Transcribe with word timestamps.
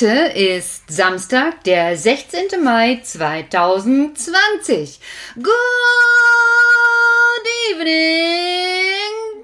Heute 0.00 0.30
ist 0.38 0.88
Samstag, 0.88 1.64
der 1.64 1.96
16. 1.96 2.62
Mai 2.62 3.00
2020. 3.02 5.00
Good 5.34 5.44
evening, 7.72 9.42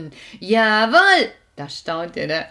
Distant! 0.00 0.14
Jawohl! 0.38 1.32
Da 1.54 1.68
staunt 1.68 2.16
ihr, 2.16 2.28
ne? 2.28 2.46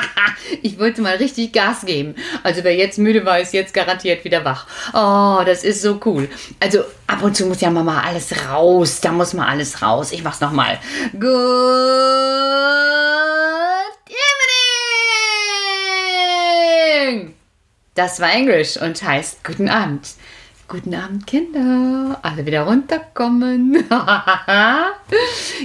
ich 0.62 0.78
wollte 0.78 1.02
mal 1.02 1.16
richtig 1.16 1.52
Gas 1.52 1.84
geben. 1.84 2.14
Also 2.44 2.62
wer 2.62 2.76
jetzt 2.76 2.98
müde 2.98 3.26
war, 3.26 3.40
ist 3.40 3.54
jetzt 3.54 3.74
garantiert 3.74 4.24
wieder 4.24 4.44
wach. 4.44 4.68
Oh, 4.92 5.42
das 5.44 5.64
ist 5.64 5.82
so 5.82 6.00
cool. 6.04 6.28
Also 6.60 6.84
ab 7.08 7.24
und 7.24 7.36
zu 7.36 7.46
muss 7.46 7.60
ja 7.60 7.70
mal 7.70 8.04
alles 8.04 8.46
raus. 8.48 9.00
Da 9.00 9.10
muss 9.10 9.34
mal 9.34 9.48
alles 9.48 9.82
raus. 9.82 10.12
Ich 10.12 10.22
mach's 10.22 10.40
nochmal. 10.40 10.78
Good 11.18 11.34
evening! 17.04 17.34
Das 17.94 18.18
war 18.18 18.32
Englisch 18.32 18.76
und 18.76 19.00
heißt 19.00 19.44
Guten 19.44 19.68
Abend. 19.68 20.08
Guten 20.66 20.96
Abend, 20.96 21.28
Kinder. 21.28 22.18
Alle 22.22 22.44
wieder 22.44 22.62
runterkommen. 22.62 23.86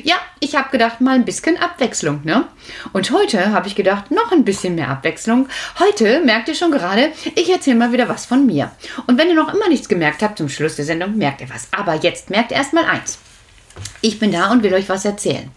ja, 0.04 0.16
ich 0.40 0.56
habe 0.56 0.70
gedacht, 0.70 1.02
mal 1.02 1.16
ein 1.16 1.26
bisschen 1.26 1.58
Abwechslung, 1.58 2.22
ne? 2.24 2.46
Und 2.94 3.10
heute 3.10 3.52
habe 3.52 3.68
ich 3.68 3.74
gedacht, 3.74 4.12
noch 4.12 4.32
ein 4.32 4.46
bisschen 4.46 4.76
mehr 4.76 4.90
Abwechslung. 4.90 5.48
Heute 5.80 6.22
merkt 6.24 6.50
ihr 6.50 6.56
schon 6.56 6.72
gerade, 6.72 7.12
ich 7.34 7.50
erzähle 7.50 7.78
mal 7.78 7.94
wieder 7.94 8.08
was 8.08 8.28
von 8.28 8.46
mir. 8.46 8.70
Und 9.08 9.18
wenn 9.18 9.30
ihr 9.30 9.34
noch 9.36 9.52
immer 9.52 9.68
nichts 9.68 9.90
gemerkt 9.90 10.22
habt 10.22 10.38
zum 10.38 10.50
Schluss 10.50 10.76
der 10.76 10.86
Sendung, 10.86 11.18
merkt 11.18 11.42
ihr 11.42 11.50
was. 11.50 11.68
Aber 11.72 11.96
jetzt 11.96 12.30
merkt 12.30 12.52
erst 12.52 12.74
mal 12.74 12.86
eins. 12.86 13.18
Ich 14.02 14.20
bin 14.20 14.32
da 14.32 14.52
und 14.52 14.62
will 14.62 14.76
euch 14.76 14.88
was 14.88 15.04
erzählen. 15.04 15.50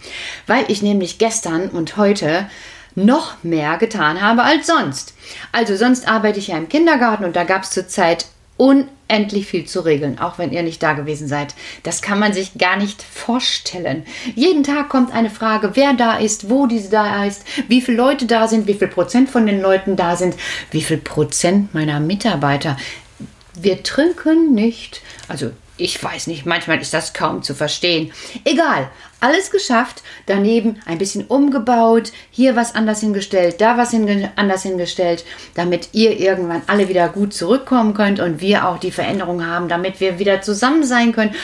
Weil 0.47 0.65
ich 0.69 0.81
nämlich 0.81 1.19
gestern 1.19 1.69
und 1.69 1.99
heute 1.99 2.49
noch 2.95 3.43
mehr 3.43 3.77
getan 3.79 4.21
habe 4.21 4.43
als 4.43 4.67
sonst. 4.67 5.15
Also 5.53 5.77
sonst 5.77 6.09
arbeite 6.09 6.39
ich 6.39 6.49
ja 6.49 6.59
im 6.59 6.69
Kindergarten 6.69 7.25
und 7.25 7.37
da 7.37 7.45
gab 7.45 7.63
es 7.63 7.71
zurzeit 7.71 8.27
unendlich 8.57 9.47
viel 9.47 9.65
zu 9.65 9.81
regeln, 9.81 10.19
auch 10.19 10.39
wenn 10.39 10.53
ihr 10.53 10.63
nicht 10.63 10.83
da 10.83 10.93
gewesen 10.93 11.27
seid. 11.27 11.55
Das 11.83 12.03
kann 12.03 12.19
man 12.19 12.33
sich 12.33 12.59
gar 12.59 12.77
nicht 12.77 13.03
vorstellen. 13.03 14.05
Jeden 14.35 14.63
Tag 14.63 14.89
kommt 14.89 15.13
eine 15.13 15.31
Frage, 15.31 15.73
wer 15.75 15.95
da 15.95 16.19
ist, 16.19 16.49
wo 16.49 16.67
diese 16.67 16.91
da 16.91 17.25
ist, 17.25 17.45
wie 17.69 17.81
viele 17.81 17.97
Leute 17.97 18.27
da 18.27 18.47
sind, 18.47 18.67
wie 18.69 18.75
viel 18.75 18.89
Prozent 18.89 19.31
von 19.31 19.47
den 19.47 19.61
Leuten 19.61 19.97
da 19.97 20.17
sind, 20.17 20.37
wie 20.71 20.83
viel 20.83 20.99
Prozent 20.99 21.75
meiner 21.75 21.99
Mitarbeiter. 21.99 22.77
Wir 23.55 23.83
trinken 23.83 24.55
nicht, 24.55 25.03
also 25.29 25.51
ich 25.77 26.03
weiß 26.03 26.27
nicht, 26.27 26.47
manchmal 26.47 26.81
ist 26.81 26.95
das 26.95 27.15
kaum 27.15 27.43
zu 27.43 27.55
verstehen. 27.55 28.13
Egal, 28.45 28.91
alles 29.21 29.51
geschafft, 29.51 30.03
daneben 30.27 30.81
ein 30.85 30.99
bisschen 30.99 31.25
umgebaut, 31.27 32.13
hier 32.31 32.57
was 32.57 32.75
anders 32.75 33.01
hingestellt, 33.01 33.61
da 33.61 33.79
was 33.79 33.93
hinge 33.93 34.33
anders 34.37 34.65
hingestellt, 34.65 35.25
damit 35.55 35.91
ihr 35.93 36.19
irgendwann 36.19 36.63
alle 36.67 36.89
wieder 36.89 37.09
gut 37.09 37.33
zurückkommen 37.33 37.95
könnt 37.95 38.21
und 38.21 38.41
wir 38.41 38.69
auch 38.69 38.79
die 38.79 38.91
Veränderung 38.91 39.47
haben, 39.47 39.69
damit 39.69 40.01
wir 40.01 40.19
wieder 40.19 40.43
zusammen 40.43 40.85
sein 40.85 41.13
können. 41.13 41.35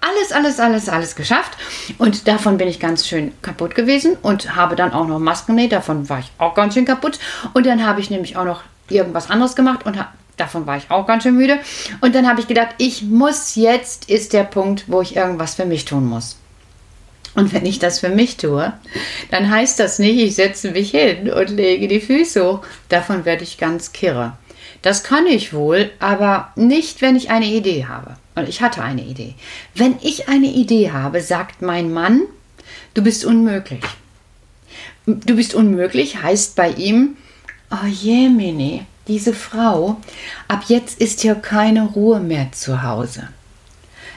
Alles, 0.00 0.32
alles, 0.32 0.58
alles, 0.58 0.88
alles 0.88 1.16
geschafft. 1.16 1.52
Und 1.98 2.26
davon 2.26 2.56
bin 2.56 2.68
ich 2.68 2.80
ganz 2.80 3.06
schön 3.06 3.32
kaputt 3.42 3.74
gewesen 3.74 4.16
und 4.22 4.56
habe 4.56 4.74
dann 4.74 4.92
auch 4.92 5.06
noch 5.06 5.18
Masken 5.18 5.56
genäht, 5.56 5.72
davon 5.72 6.08
war 6.08 6.20
ich 6.20 6.32
auch 6.38 6.54
ganz 6.54 6.74
schön 6.74 6.84
kaputt. 6.84 7.18
Und 7.52 7.66
dann 7.66 7.86
habe 7.86 8.00
ich 8.00 8.10
nämlich 8.10 8.36
auch 8.36 8.44
noch 8.44 8.62
irgendwas 8.88 9.30
anderes 9.30 9.54
gemacht 9.54 9.86
und 9.86 9.98
habe 9.98 10.08
Davon 10.36 10.66
war 10.66 10.76
ich 10.76 10.90
auch 10.90 11.06
ganz 11.06 11.22
schön 11.22 11.36
müde. 11.36 11.58
Und 12.00 12.14
dann 12.14 12.28
habe 12.28 12.40
ich 12.40 12.48
gedacht, 12.48 12.74
ich 12.78 13.02
muss 13.02 13.54
jetzt, 13.54 14.10
ist 14.10 14.32
der 14.32 14.44
Punkt, 14.44 14.84
wo 14.88 15.00
ich 15.00 15.16
irgendwas 15.16 15.54
für 15.54 15.64
mich 15.64 15.84
tun 15.84 16.06
muss. 16.06 16.36
Und 17.34 17.52
wenn 17.52 17.66
ich 17.66 17.78
das 17.78 18.00
für 18.00 18.10
mich 18.10 18.36
tue, 18.36 18.72
dann 19.30 19.50
heißt 19.50 19.80
das 19.80 19.98
nicht, 19.98 20.18
ich 20.20 20.36
setze 20.36 20.70
mich 20.70 20.92
hin 20.92 21.30
und 21.30 21.50
lege 21.50 21.88
die 21.88 22.00
Füße 22.00 22.44
hoch. 22.44 22.60
Davon 22.88 23.24
werde 23.24 23.42
ich 23.42 23.58
ganz 23.58 23.92
kirre. 23.92 24.36
Das 24.82 25.02
kann 25.02 25.26
ich 25.26 25.52
wohl, 25.52 25.90
aber 25.98 26.52
nicht, 26.56 27.00
wenn 27.00 27.16
ich 27.16 27.30
eine 27.30 27.46
Idee 27.46 27.86
habe. 27.86 28.16
Und 28.34 28.48
ich 28.48 28.60
hatte 28.60 28.82
eine 28.82 29.02
Idee. 29.02 29.34
Wenn 29.74 29.96
ich 30.02 30.28
eine 30.28 30.46
Idee 30.46 30.92
habe, 30.92 31.20
sagt 31.20 31.62
mein 31.62 31.92
Mann, 31.92 32.22
du 32.94 33.02
bist 33.02 33.24
unmöglich. 33.24 33.82
Du 35.06 35.36
bist 35.36 35.54
unmöglich 35.54 36.22
heißt 36.22 36.54
bei 36.56 36.70
ihm, 36.70 37.16
oh 37.70 37.86
Jemini, 37.86 38.86
diese 39.06 39.34
Frau, 39.34 40.00
ab 40.48 40.64
jetzt 40.68 41.00
ist 41.00 41.20
hier 41.20 41.34
keine 41.34 41.84
Ruhe 41.84 42.20
mehr 42.20 42.52
zu 42.52 42.82
Hause. 42.82 43.28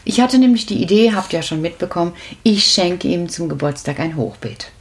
Ich 0.05 0.21
hatte 0.21 0.37
nämlich 0.37 0.65
die 0.65 0.81
Idee, 0.81 1.13
habt 1.13 1.33
ihr 1.33 1.39
ja 1.39 1.43
schon 1.43 1.61
mitbekommen, 1.61 2.13
ich 2.43 2.63
schenke 2.63 3.07
ihm 3.09 3.27
zum 3.27 3.49
Geburtstag 3.49 3.99
ein 3.99 4.15
Hochbeet. 4.15 4.71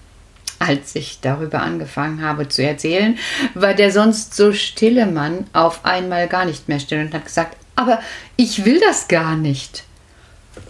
Als 0.58 0.94
ich 0.94 1.18
darüber 1.20 1.62
angefangen 1.62 2.22
habe 2.22 2.48
zu 2.48 2.62
erzählen, 2.62 3.18
war 3.54 3.74
der 3.74 3.90
sonst 3.90 4.34
so 4.34 4.52
stille 4.52 5.06
Mann 5.06 5.46
auf 5.52 5.84
einmal 5.84 6.28
gar 6.28 6.44
nicht 6.44 6.68
mehr 6.68 6.80
still 6.80 7.00
und 7.00 7.12
hat 7.12 7.24
gesagt, 7.24 7.56
aber 7.74 8.00
ich 8.36 8.64
will 8.64 8.80
das 8.80 9.08
gar 9.08 9.36
nicht. 9.36 9.84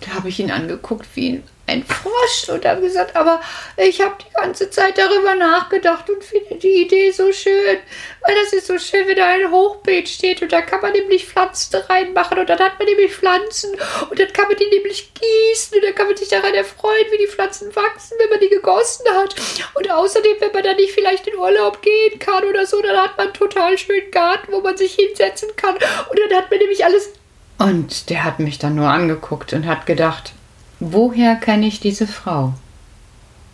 Da 0.01 0.15
habe 0.15 0.29
ich 0.29 0.41
ihn 0.41 0.51
angeguckt 0.51 1.07
wie 1.15 1.35
ein 1.35 1.43
Frosch 1.85 2.49
und 2.49 2.65
habe 2.65 2.81
gesagt, 2.81 3.17
aber 3.17 3.41
ich 3.77 4.01
habe 4.01 4.15
die 4.21 4.33
ganze 4.33 4.71
Zeit 4.71 4.97
darüber 4.97 5.35
nachgedacht 5.35 6.09
und 6.09 6.23
finde 6.23 6.55
die 6.57 6.83
Idee 6.83 7.11
so 7.11 7.33
schön, 7.33 7.79
weil 8.21 8.35
das 8.37 8.53
ist 8.53 8.69
so 8.69 8.79
schön, 8.79 9.07
wenn 9.09 9.17
da 9.17 9.27
ein 9.27 9.51
Hochbeet 9.51 10.09
steht 10.09 10.43
und 10.43 10.53
da 10.53 10.63
kann 10.63 10.81
man 10.81 10.93
nämlich 10.93 11.27
Pflanzen 11.27 11.81
reinmachen 11.89 12.39
und 12.39 12.49
dann 12.49 12.59
hat 12.59 12.79
man 12.79 12.87
nämlich 12.87 13.13
Pflanzen 13.13 13.73
und 14.09 14.19
dann 14.19 14.33
kann 14.33 14.49
man 14.49 14.57
die 14.57 14.69
nämlich 14.69 15.13
gießen 15.15 15.77
und 15.77 15.85
dann 15.85 15.95
kann 15.95 16.07
man 16.07 16.17
sich 16.17 16.29
daran 16.29 16.55
erfreuen, 16.55 17.07
wie 17.11 17.19
die 17.19 17.27
Pflanzen 17.27 17.75
wachsen, 17.75 18.17
wenn 18.19 18.31
man 18.31 18.41
die 18.41 18.49
gegossen 18.49 19.07
hat. 19.11 19.35
Und 19.75 19.91
außerdem, 19.91 20.37
wenn 20.41 20.53
man 20.53 20.63
dann 20.63 20.77
nicht 20.77 20.93
vielleicht 20.93 21.27
in 21.27 21.37
Urlaub 21.37 21.83
gehen 21.83 22.19
kann 22.19 22.45
oder 22.45 22.67
so, 22.67 22.81
dann 22.81 22.97
hat 22.97 23.17
man 23.17 23.27
einen 23.27 23.35
total 23.35 23.77
schönen 23.77 24.11
Garten, 24.11 24.53
wo 24.53 24.61
man 24.61 24.77
sich 24.77 24.95
hinsetzen 24.95 25.49
kann. 25.57 25.75
Und 25.75 26.19
dann 26.19 26.39
hat 26.39 26.51
man 26.51 26.59
nämlich 26.59 26.85
alles. 26.85 27.11
Und 27.59 28.11
der 28.11 28.25
hat 28.25 28.39
mich 28.39 28.59
dann 28.59 28.75
nur 28.75 28.89
angeguckt 28.89 29.53
und 29.53 29.67
hat 29.67 29.87
gedacht, 29.87 30.33
Woher 30.81 31.37
kenne 31.37 31.67
ich 31.67 31.81
diese 31.81 32.07
Frau? 32.07 32.55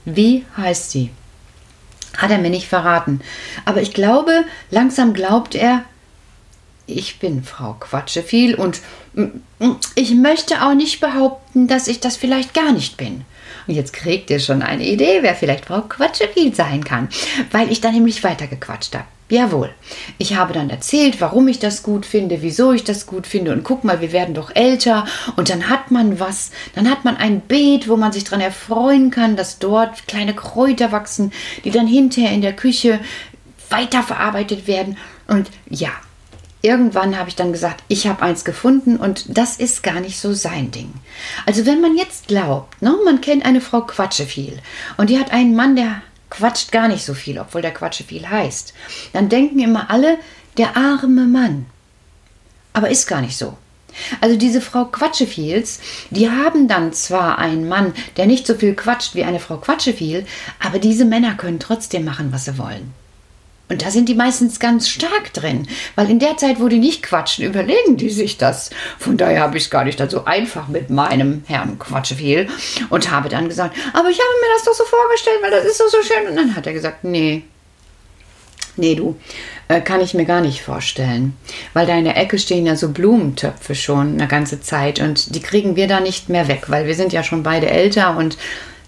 Wie 0.05 0.45
heißt 0.57 0.91
sie? 0.91 1.11
Hat 2.17 2.31
er 2.31 2.39
mir 2.39 2.51
nicht 2.51 2.69
verraten. 2.69 3.21
Aber 3.65 3.81
ich 3.81 3.95
glaube, 3.95 4.45
langsam 4.71 5.15
glaubt 5.15 5.55
er, 5.55 5.85
ich 6.87 7.21
bin 7.21 7.45
Frau 7.45 7.75
Quatscheviel 7.75 8.55
und 8.55 8.81
mm, 9.15 9.23
mm, 9.61 9.77
ich 9.95 10.15
möchte 10.15 10.63
auch 10.63 10.75
nicht 10.75 11.01
behaupten, 11.01 11.69
dass 11.69 11.89
ich 11.89 12.01
das 12.01 12.17
vielleicht 12.17 12.55
gar 12.55 12.73
nicht 12.73 12.97
bin. 12.97 13.25
Und 13.67 13.75
jetzt 13.75 13.93
kriegt 13.93 14.31
ihr 14.31 14.41
schon 14.41 14.63
eine 14.63 14.85
Idee, 14.85 15.19
wer 15.23 15.35
vielleicht 15.35 15.67
Frau 15.67 15.83
Quatscheviel 15.83 16.55
sein 16.55 16.85
kann, 16.85 17.09
weil 17.51 17.71
ich 17.71 17.81
da 17.81 17.91
nämlich 17.91 18.23
weitergequatscht 18.25 18.95
habe. 18.95 19.07
Jawohl. 19.33 19.71
Ich 20.19 20.37
habe 20.37 20.53
dann 20.53 20.69
erzählt, 20.69 21.23
warum 21.23 21.49
ich 21.49 21.59
das 21.59 21.83
gut 21.83 22.05
finde, 22.05 22.43
wieso 22.43 22.73
ich 22.73 22.85
das 22.85 23.07
gut 23.07 23.27
finde. 23.27 23.53
Und 23.53 23.65
guck 23.65 23.83
mal, 23.83 24.03
wir 24.03 24.13
werden 24.13 24.35
doch 24.35 24.55
älter. 24.55 25.07
Und 25.37 25.49
dann 25.49 25.71
hat 25.71 25.91
man 25.91 26.21
was, 26.21 26.51
dann 26.75 26.91
hat 26.91 27.07
man 27.07 27.17
ein 27.17 27.41
Beet, 27.41 27.89
wo 27.89 27.97
man 27.97 28.13
sich 28.13 28.25
daran 28.25 28.43
erfreuen 28.43 29.11
kann, 29.11 29.35
dass 29.35 29.59
dort 29.59 30.07
kleine 30.07 30.35
Kräuter 30.35 30.93
wachsen, 30.93 31.33
die 31.65 31.71
dann 31.71 31.87
hinterher 31.87 32.33
in 32.33 32.43
der 32.43 32.53
Küche 32.53 33.01
weiterverarbeitet 33.71 34.67
werden. 34.67 34.99
Und 35.29 35.49
ja, 35.67 35.93
irgendwann 36.63 37.19
habe 37.19 37.29
ich 37.29 37.37
dann 37.37 37.53
gesagt, 37.53 37.83
ich 37.89 38.07
habe 38.07 38.23
eins 38.23 38.45
gefunden 38.45 38.97
und 38.97 39.37
das 39.37 39.57
ist 39.57 39.83
gar 39.83 40.01
nicht 40.01 40.19
so 40.19 40.33
sein 40.33 40.71
Ding. 40.71 40.93
Also 41.45 41.67
wenn 41.67 41.81
man 41.81 41.97
jetzt 41.97 42.29
glaubt, 42.29 42.81
ne, 42.81 42.97
man 43.05 43.21
kennt 43.21 43.45
eine 43.45 43.61
Frau 43.61 43.83
Quatsche 43.83 44.27
viel 44.27 44.59
und 44.97 45.11
die 45.11 45.19
hat 45.19 45.33
einen 45.33 45.55
Mann, 45.55 45.77
der 45.77 46.01
quatscht 46.31 46.73
gar 46.73 46.89
nicht 46.89 47.05
so 47.05 47.13
viel, 47.13 47.39
obwohl 47.39 47.61
der 47.61 47.75
Quatsche 47.75 48.05
viel 48.05 48.29
heißt. 48.29 48.73
Dann 49.13 49.29
denken 49.29 49.59
immer 49.59 49.91
alle, 49.91 50.19
der 50.57 50.77
arme 50.77 51.27
Mann. 51.27 51.67
Aber 52.73 52.89
ist 52.89 53.07
gar 53.07 53.21
nicht 53.21 53.37
so. 53.37 53.59
Also 54.23 54.37
diese 54.37 54.63
Frau 54.63 54.87
Quatscheviels, 54.87 55.81
die 56.11 56.31
haben 56.31 56.69
dann 56.69 56.95
zwar 56.95 57.39
einen 57.39 57.69
Mann, 57.69 57.93
der 58.17 58.27
nicht 58.27 58.47
so 58.47 58.55
viel 58.55 58.75
quatscht 58.75 59.15
wie 59.15 59.25
eine 59.25 59.41
Frau 59.41 59.59
Quatscheviel, 59.59 60.25
aber 60.59 60.79
diese 60.79 61.05
Männer 61.05 61.35
können 61.35 61.61
trotzdem 61.61 62.05
machen, 62.05 62.33
was 62.33 62.47
sie 62.47 62.57
wollen. 62.57 62.95
Und 63.69 63.83
da 63.83 63.91
sind 63.91 64.09
die 64.09 64.15
meistens 64.15 64.61
ganz 64.61 64.89
stark 64.89 65.33
drin, 65.33 65.67
weil 65.95 66.11
in 66.11 66.19
der 66.19 66.37
Zeit, 66.37 66.61
wo 66.61 66.69
die 66.69 66.79
nicht 66.79 67.03
quatschen, 67.03 67.47
überlegen 67.47 67.97
die 67.97 68.11
sich 68.11 68.37
das. 68.37 68.71
Von 68.99 69.17
daher 69.17 69.41
habe 69.41 69.57
ich 69.57 69.65
es 69.65 69.71
gar 69.71 69.85
nicht 69.85 70.03
so 70.11 70.25
einfach 70.27 70.69
mit 70.69 70.91
meinem 70.91 71.43
Herrn 71.47 71.79
Quatscheviel 71.79 72.49
und 72.91 73.11
habe 73.11 73.31
dann 73.31 73.49
gesagt, 73.49 73.75
aber 73.95 74.11
ich 74.11 74.19
habe 74.19 74.41
mir 74.41 74.55
das 74.55 74.65
doch 74.65 74.75
so 74.75 74.85
vorgestellt, 74.85 75.39
weil 75.41 75.51
das 75.51 75.65
ist 75.65 75.81
doch 75.81 75.89
so 75.89 76.03
schön. 76.03 76.29
Und 76.29 76.37
dann 76.37 76.55
hat 76.55 76.67
er 76.67 76.75
gesagt, 76.75 77.05
nee, 77.05 77.45
nee 78.77 78.95
du, 78.95 79.17
äh, 79.69 79.81
kann 79.81 80.01
ich 80.01 80.13
mir 80.13 80.27
gar 80.27 80.41
nicht 80.41 80.63
vorstellen, 80.63 81.35
weil 81.73 81.87
da 81.87 81.97
in 81.97 82.05
der 82.05 82.17
Ecke 82.19 82.39
stehen 82.39 82.67
ja 82.67 82.77
so 82.77 82.91
Blumentöpfe 82.91 83.75
schon 83.75 84.15
eine 84.15 84.29
ganze 84.29 84.61
Zeit. 84.61 85.01
Und 85.01 85.35
die 85.35 85.41
kriegen 85.41 85.77
wir 85.77 85.89
da 85.89 86.01
nicht 86.01 86.29
mehr 86.29 86.49
weg, 86.49 86.65
weil 86.69 86.87
wir 86.87 86.95
sind 86.95 87.13
ja 87.13 87.23
schon 87.23 87.43
beide 87.43 87.71
älter 87.71 88.17
und 88.17 88.37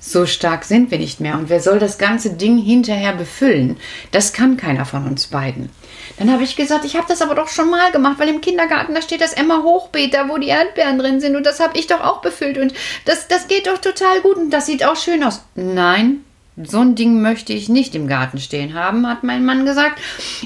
so 0.06 0.26
stark 0.26 0.64
sind 0.64 0.90
wir 0.90 0.98
nicht 0.98 1.20
mehr. 1.20 1.38
Und 1.38 1.48
wer 1.48 1.60
soll 1.60 1.78
das 1.78 1.96
ganze 1.96 2.34
Ding 2.34 2.58
hinterher 2.58 3.14
befüllen? 3.14 3.78
Das 4.10 4.34
kann 4.34 4.58
keiner 4.58 4.84
von 4.84 5.06
uns 5.06 5.28
beiden. 5.28 5.70
Dann 6.18 6.30
habe 6.30 6.42
ich 6.42 6.56
gesagt, 6.56 6.84
ich 6.84 6.94
habe 6.96 7.06
das 7.08 7.22
aber 7.22 7.34
doch 7.34 7.48
schon 7.48 7.70
mal 7.70 7.90
gemacht, 7.90 8.18
weil 8.18 8.28
im 8.28 8.42
Kindergarten, 8.42 8.94
da 8.94 9.00
steht 9.00 9.22
das 9.22 9.32
Emma 9.32 9.62
Hochbeet, 9.62 10.12
da 10.12 10.28
wo 10.28 10.36
die 10.36 10.48
Erdbeeren 10.48 10.98
drin 10.98 11.20
sind. 11.20 11.36
Und 11.36 11.46
das 11.46 11.58
habe 11.58 11.78
ich 11.78 11.86
doch 11.86 12.02
auch 12.02 12.20
befüllt. 12.20 12.58
Und 12.58 12.74
das, 13.06 13.28
das 13.28 13.48
geht 13.48 13.66
doch 13.66 13.78
total 13.78 14.20
gut 14.20 14.36
und 14.36 14.50
das 14.50 14.66
sieht 14.66 14.84
auch 14.84 14.96
schön 14.96 15.24
aus. 15.24 15.42
Nein, 15.54 16.20
So 16.62 16.80
ein 16.80 16.94
Ding 16.94 17.22
möchte 17.22 17.52
ich 17.52 17.68
nicht 17.70 17.94
im 17.94 18.06
Garten 18.06 18.38
stehen 18.38 18.74
haben, 18.74 19.08
hat 19.08 19.24
mein 19.24 19.44
Mann 19.44 19.64
gesagt. 19.64 20.00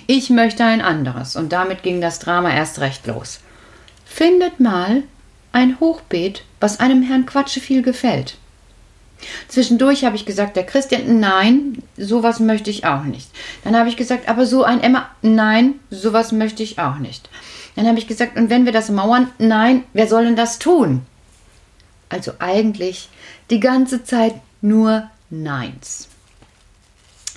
Ich 0.06 0.30
möchte 0.30 0.64
ein 0.64 0.80
anderes. 0.80 1.34
Und 1.34 1.52
damit 1.52 1.82
ging 1.82 2.00
das 2.00 2.20
Drama 2.20 2.54
erst 2.54 2.78
recht 2.78 3.06
los. 3.08 3.40
Findet 4.06 4.60
mal 4.60 5.02
ein 5.50 5.80
Hochbeet, 5.80 6.44
was 6.60 6.80
einem 6.80 7.02
Herrn 7.02 7.26
Quatsche 7.26 7.60
viel 7.60 7.82
gefällt. 7.82 8.36
Zwischendurch 9.48 10.04
habe 10.04 10.16
ich 10.16 10.26
gesagt, 10.26 10.56
der 10.56 10.64
Christian, 10.64 11.20
nein, 11.20 11.82
sowas 11.96 12.40
möchte 12.40 12.70
ich 12.70 12.84
auch 12.84 13.04
nicht. 13.04 13.28
Dann 13.64 13.76
habe 13.76 13.88
ich 13.88 13.96
gesagt, 13.96 14.28
aber 14.28 14.46
so 14.46 14.64
ein 14.64 14.80
Emma, 14.80 15.08
nein, 15.22 15.74
sowas 15.90 16.32
möchte 16.32 16.62
ich 16.62 16.78
auch 16.78 16.96
nicht. 16.98 17.28
Dann 17.76 17.86
habe 17.86 17.98
ich 17.98 18.06
gesagt, 18.06 18.36
und 18.36 18.50
wenn 18.50 18.64
wir 18.64 18.72
das 18.72 18.90
mauern, 18.90 19.30
nein, 19.38 19.84
wer 19.92 20.08
soll 20.08 20.24
denn 20.24 20.36
das 20.36 20.58
tun? 20.58 21.06
Also 22.08 22.32
eigentlich 22.38 23.08
die 23.50 23.60
ganze 23.60 24.04
Zeit 24.04 24.34
nur 24.60 25.10
Neins. 25.30 26.08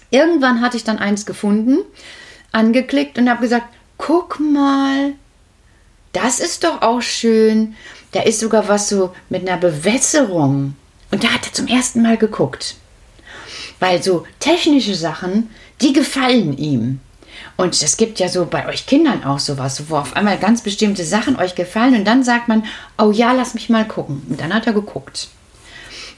Irgendwann 0.09 0.61
hatte 0.61 0.77
ich 0.77 0.83
dann 0.83 0.97
eins 0.97 1.25
gefunden, 1.25 1.79
angeklickt 2.51 3.17
und 3.17 3.29
habe 3.29 3.41
gesagt, 3.41 3.67
guck 3.97 4.39
mal, 4.39 5.13
das 6.13 6.39
ist 6.39 6.63
doch 6.63 6.81
auch 6.81 7.01
schön. 7.01 7.75
Da 8.11 8.21
ist 8.21 8.39
sogar 8.39 8.67
was 8.67 8.89
so 8.89 9.13
mit 9.29 9.47
einer 9.47 9.57
Bewässerung. 9.57 10.75
Und 11.11 11.23
da 11.23 11.29
hat 11.29 11.45
er 11.45 11.53
zum 11.53 11.67
ersten 11.67 12.01
Mal 12.01 12.17
geguckt. 12.17 12.75
Weil 13.79 14.01
so 14.01 14.25
technische 14.39 14.95
Sachen, 14.95 15.49
die 15.81 15.93
gefallen 15.93 16.57
ihm. 16.57 16.99
Und 17.57 17.81
es 17.81 17.97
gibt 17.97 18.19
ja 18.19 18.27
so 18.27 18.45
bei 18.45 18.67
euch 18.67 18.85
Kindern 18.85 19.23
auch 19.23 19.39
sowas, 19.39 19.83
wo 19.89 19.97
auf 19.97 20.15
einmal 20.15 20.37
ganz 20.37 20.61
bestimmte 20.61 21.03
Sachen 21.03 21.37
euch 21.37 21.55
gefallen 21.55 21.95
und 21.95 22.05
dann 22.05 22.23
sagt 22.23 22.47
man, 22.47 22.63
oh 22.97 23.11
ja, 23.11 23.31
lass 23.33 23.53
mich 23.53 23.69
mal 23.69 23.87
gucken. 23.87 24.23
Und 24.29 24.41
dann 24.41 24.53
hat 24.53 24.67
er 24.67 24.73
geguckt. 24.73 25.27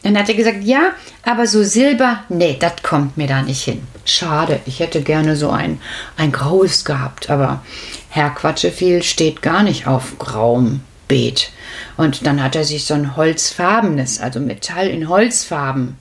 Dann 0.04 0.18
hat 0.18 0.28
er 0.28 0.36
gesagt, 0.36 0.64
ja, 0.64 0.92
aber 1.24 1.48
so 1.48 1.64
Silber, 1.64 2.24
nee, 2.28 2.58
das 2.60 2.84
kommt 2.84 3.16
mir 3.16 3.28
da 3.28 3.42
nicht 3.42 3.64
hin. 3.64 3.84
Schade, 4.04 4.60
ich 4.66 4.80
hätte 4.80 5.02
gerne 5.02 5.38
so 5.38 5.50
ein, 5.50 5.80
ein 6.18 6.34
graues 6.34 6.84
gehabt, 6.84 7.30
aber 7.30 7.64
Herr 8.10 8.30
Quatscheviel 8.30 9.02
steht 9.02 9.42
gar 9.42 9.64
nicht 9.64 9.88
auf 9.88 10.18
grauem 10.20 10.82
Beet. 11.08 11.52
Und 11.98 12.26
dann 12.26 12.42
hat 12.42 12.56
er 12.56 12.64
sich 12.64 12.86
so 12.86 12.94
ein 12.94 13.16
holzfarbenes, 13.16 14.20
also 14.20 14.40
Metall 14.40 14.88
in 14.88 15.10
Holzfarben. 15.10 15.98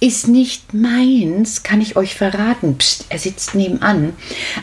Ist 0.00 0.28
nicht 0.28 0.74
meins, 0.74 1.64
kann 1.64 1.80
ich 1.80 1.96
euch 1.96 2.14
verraten. 2.14 2.78
Psst, 2.78 3.06
er 3.08 3.18
sitzt 3.18 3.56
nebenan. 3.56 4.14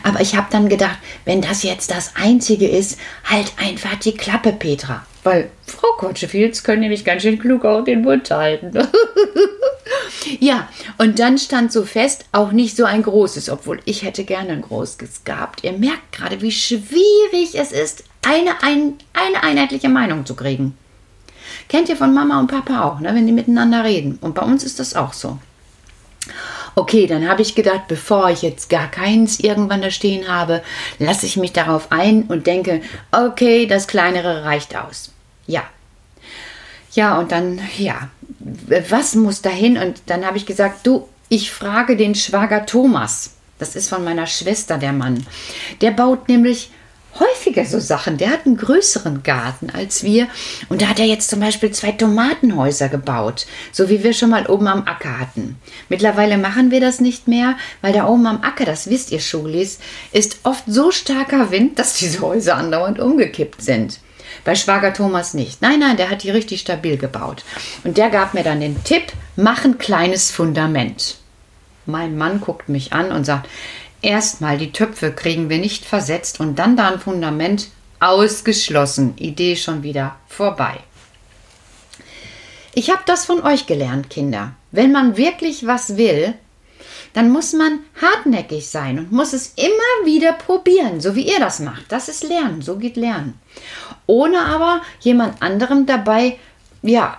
Aber 0.02 0.20
ich 0.20 0.34
habe 0.34 0.46
dann 0.50 0.70
gedacht, 0.70 0.98
wenn 1.26 1.42
das 1.42 1.62
jetzt 1.62 1.90
das 1.90 2.12
Einzige 2.16 2.66
ist, 2.66 2.98
halt 3.24 3.52
einfach 3.58 3.96
die 3.96 4.14
Klappe, 4.14 4.52
Petra. 4.52 5.04
Weil 5.24 5.50
Frau 5.66 5.88
Kotschefields 5.98 6.62
können 6.62 6.80
nämlich 6.82 7.04
ganz 7.04 7.22
schön 7.22 7.38
klug 7.38 7.64
auch 7.64 7.82
den 7.82 8.02
Mund 8.02 8.30
halten. 8.30 8.72
ja, 10.40 10.68
und 10.98 11.18
dann 11.18 11.36
stand 11.36 11.72
so 11.72 11.84
fest, 11.84 12.26
auch 12.32 12.52
nicht 12.52 12.76
so 12.76 12.84
ein 12.84 13.02
großes, 13.02 13.50
obwohl 13.50 13.80
ich 13.84 14.04
hätte 14.04 14.24
gerne 14.24 14.50
ein 14.50 14.62
großes 14.62 15.24
gehabt. 15.24 15.64
Ihr 15.64 15.72
merkt 15.72 16.12
gerade, 16.12 16.40
wie 16.42 16.52
schwierig 16.52 17.54
es 17.54 17.72
ist, 17.72 18.04
eine, 18.26 18.62
ein, 18.62 18.94
eine 19.12 19.42
einheitliche 19.42 19.88
Meinung 19.88 20.26
zu 20.26 20.34
kriegen. 20.34 20.76
Kennt 21.68 21.88
ihr 21.88 21.96
von 21.96 22.12
Mama 22.12 22.40
und 22.40 22.48
Papa 22.48 22.82
auch, 22.82 23.00
ne, 23.00 23.14
wenn 23.14 23.26
die 23.26 23.32
miteinander 23.32 23.84
reden. 23.84 24.18
Und 24.20 24.34
bei 24.34 24.42
uns 24.42 24.64
ist 24.64 24.78
das 24.80 24.94
auch 24.94 25.12
so. 25.12 25.38
Okay, 26.74 27.06
dann 27.06 27.26
habe 27.28 27.40
ich 27.40 27.54
gedacht, 27.54 27.88
bevor 27.88 28.28
ich 28.28 28.42
jetzt 28.42 28.68
gar 28.68 28.90
keins 28.90 29.40
irgendwann 29.40 29.80
da 29.80 29.90
stehen 29.90 30.28
habe, 30.28 30.62
lasse 30.98 31.24
ich 31.24 31.36
mich 31.36 31.52
darauf 31.52 31.90
ein 31.90 32.24
und 32.24 32.46
denke, 32.46 32.82
okay, 33.12 33.66
das 33.66 33.86
kleinere 33.86 34.44
reicht 34.44 34.76
aus. 34.76 35.12
Ja. 35.46 35.62
Ja, 36.92 37.18
und 37.18 37.32
dann, 37.32 37.60
ja, 37.78 38.10
was 38.90 39.14
muss 39.14 39.42
dahin? 39.42 39.78
Und 39.78 40.02
dann 40.06 40.26
habe 40.26 40.36
ich 40.36 40.46
gesagt, 40.46 40.86
du, 40.86 41.08
ich 41.28 41.50
frage 41.50 41.96
den 41.96 42.14
Schwager 42.14 42.66
Thomas. 42.66 43.34
Das 43.58 43.74
ist 43.74 43.88
von 43.88 44.04
meiner 44.04 44.26
Schwester 44.26 44.76
der 44.76 44.92
Mann. 44.92 45.26
Der 45.80 45.92
baut 45.92 46.28
nämlich 46.28 46.70
häufiger 47.18 47.64
so 47.64 47.78
Sachen. 47.78 48.16
Der 48.18 48.30
hat 48.30 48.46
einen 48.46 48.56
größeren 48.56 49.22
Garten 49.22 49.70
als 49.70 50.02
wir. 50.02 50.28
Und 50.68 50.82
da 50.82 50.88
hat 50.88 50.98
er 50.98 51.06
jetzt 51.06 51.30
zum 51.30 51.40
Beispiel 51.40 51.70
zwei 51.70 51.92
Tomatenhäuser 51.92 52.88
gebaut, 52.88 53.46
so 53.72 53.88
wie 53.88 54.02
wir 54.02 54.12
schon 54.12 54.30
mal 54.30 54.46
oben 54.46 54.68
am 54.68 54.86
Acker 54.86 55.18
hatten. 55.18 55.56
Mittlerweile 55.88 56.38
machen 56.38 56.70
wir 56.70 56.80
das 56.80 57.00
nicht 57.00 57.28
mehr, 57.28 57.56
weil 57.82 57.92
da 57.92 58.06
oben 58.06 58.26
am 58.26 58.42
Acker, 58.42 58.64
das 58.64 58.90
wisst 58.90 59.12
ihr 59.12 59.20
Schulis, 59.20 59.78
ist 60.12 60.38
oft 60.44 60.64
so 60.66 60.90
starker 60.90 61.50
Wind, 61.50 61.78
dass 61.78 61.94
diese 61.94 62.20
Häuser 62.20 62.56
andauernd 62.56 62.98
umgekippt 62.98 63.62
sind. 63.62 64.00
Bei 64.44 64.54
Schwager 64.54 64.92
Thomas 64.92 65.34
nicht. 65.34 65.62
Nein, 65.62 65.80
nein, 65.80 65.96
der 65.96 66.10
hat 66.10 66.22
die 66.22 66.30
richtig 66.30 66.60
stabil 66.60 66.96
gebaut. 66.96 67.44
Und 67.84 67.96
der 67.96 68.10
gab 68.10 68.34
mir 68.34 68.44
dann 68.44 68.60
den 68.60 68.82
Tipp, 68.84 69.12
mach 69.34 69.64
ein 69.64 69.78
kleines 69.78 70.30
Fundament. 70.30 71.16
Mein 71.86 72.16
Mann 72.16 72.40
guckt 72.40 72.68
mich 72.68 72.92
an 72.92 73.12
und 73.12 73.24
sagt, 73.24 73.48
Erstmal 74.02 74.58
die 74.58 74.72
Töpfe 74.72 75.12
kriegen 75.12 75.48
wir 75.48 75.58
nicht 75.58 75.84
versetzt 75.84 76.40
und 76.40 76.58
dann 76.58 76.76
da 76.76 76.88
ein 76.88 77.00
Fundament 77.00 77.68
ausgeschlossen. 78.00 79.14
Idee 79.16 79.56
schon 79.56 79.82
wieder 79.82 80.16
vorbei. 80.28 80.78
Ich 82.74 82.90
habe 82.90 83.02
das 83.06 83.24
von 83.24 83.42
euch 83.42 83.66
gelernt, 83.66 84.10
Kinder. 84.10 84.52
Wenn 84.70 84.92
man 84.92 85.16
wirklich 85.16 85.66
was 85.66 85.96
will, 85.96 86.34
dann 87.14 87.30
muss 87.30 87.54
man 87.54 87.78
hartnäckig 88.02 88.68
sein 88.68 88.98
und 88.98 89.12
muss 89.12 89.32
es 89.32 89.54
immer 89.56 90.04
wieder 90.04 90.34
probieren, 90.34 91.00
so 91.00 91.14
wie 91.14 91.26
ihr 91.26 91.40
das 91.40 91.60
macht. 91.60 91.90
Das 91.90 92.10
ist 92.10 92.22
Lernen, 92.22 92.60
so 92.60 92.76
geht 92.76 92.96
Lernen. 92.96 93.40
Ohne 94.06 94.40
aber 94.40 94.82
jemand 95.00 95.40
anderem 95.40 95.86
dabei, 95.86 96.38
ja, 96.82 97.18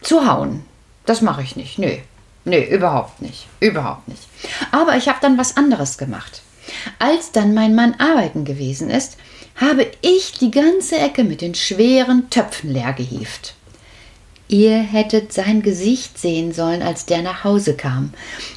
zu 0.00 0.26
hauen. 0.26 0.64
Das 1.06 1.22
mache 1.22 1.42
ich 1.42 1.54
nicht. 1.54 1.78
Nö. 1.78 1.98
Nö, 2.44 2.58
überhaupt 2.58 3.20
nicht. 3.20 3.46
Überhaupt 3.60 4.08
nicht. 4.08 4.22
Aber 4.70 4.96
ich 4.96 5.08
habe 5.08 5.18
dann 5.20 5.38
was 5.38 5.56
anderes 5.56 5.98
gemacht. 5.98 6.42
Als 6.98 7.32
dann 7.32 7.54
mein 7.54 7.74
Mann 7.74 7.94
arbeiten 7.98 8.44
gewesen 8.44 8.90
ist, 8.90 9.16
habe 9.56 9.86
ich 10.02 10.32
die 10.32 10.50
ganze 10.50 10.98
Ecke 10.98 11.24
mit 11.24 11.40
den 11.40 11.54
schweren 11.54 12.30
Töpfen 12.30 12.72
leer 12.72 12.92
gehieft. 12.92 13.54
Ihr 14.48 14.78
hättet 14.78 15.32
sein 15.32 15.60
Gesicht 15.60 16.18
sehen 16.18 16.52
sollen, 16.52 16.82
als 16.82 17.04
der 17.04 17.20
nach 17.20 17.44
Hause 17.44 17.74
kam. 17.74 18.14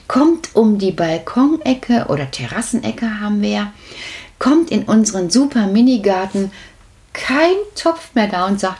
Kommt 0.07 0.55
um 0.55 0.77
die 0.77 0.91
Balkonecke 0.91 2.05
oder 2.07 2.31
Terrassenecke 2.31 3.19
haben 3.19 3.41
wir, 3.41 3.73
kommt 4.39 4.71
in 4.71 4.83
unseren 4.83 5.29
super 5.29 5.67
Minigarten, 5.67 6.51
kein 7.11 7.55
Topf 7.75 8.15
mehr 8.15 8.27
da 8.27 8.47
und 8.47 8.59
sagt, 8.59 8.79